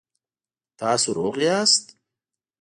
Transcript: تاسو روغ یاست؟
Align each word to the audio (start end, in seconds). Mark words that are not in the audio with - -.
تاسو 0.79 1.07
روغ 1.17 1.35
یاست؟ 1.45 1.85